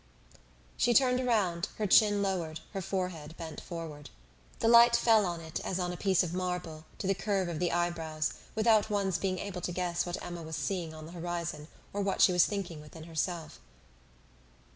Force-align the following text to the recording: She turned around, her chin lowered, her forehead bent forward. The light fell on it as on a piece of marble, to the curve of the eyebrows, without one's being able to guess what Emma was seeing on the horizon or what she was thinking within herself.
She 0.77 0.95
turned 0.95 1.19
around, 1.19 1.69
her 1.77 1.85
chin 1.85 2.23
lowered, 2.23 2.59
her 2.73 2.81
forehead 2.81 3.35
bent 3.37 3.61
forward. 3.61 4.09
The 4.57 4.67
light 4.67 4.95
fell 4.95 5.27
on 5.27 5.41
it 5.41 5.59
as 5.63 5.77
on 5.77 5.93
a 5.93 5.95
piece 5.95 6.23
of 6.23 6.33
marble, 6.33 6.85
to 6.97 7.05
the 7.05 7.13
curve 7.13 7.47
of 7.47 7.59
the 7.59 7.71
eyebrows, 7.71 8.33
without 8.55 8.89
one's 8.89 9.19
being 9.19 9.37
able 9.37 9.61
to 9.61 9.71
guess 9.71 10.03
what 10.07 10.19
Emma 10.25 10.41
was 10.41 10.55
seeing 10.55 10.91
on 10.95 11.05
the 11.05 11.11
horizon 11.11 11.67
or 11.93 12.01
what 12.01 12.19
she 12.19 12.31
was 12.33 12.47
thinking 12.47 12.81
within 12.81 13.03
herself. 13.03 13.59